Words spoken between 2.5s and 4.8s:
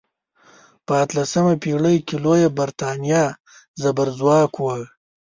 بریتانیا زبرځواک وه.